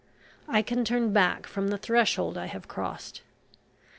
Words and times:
I 0.47 0.63
can 0.63 0.83
turn 0.83 1.13
back 1.13 1.45
from 1.45 1.67
the 1.67 1.77
threshold 1.77 2.35
I 2.35 2.47
have 2.47 2.67
crossed... 2.67 3.21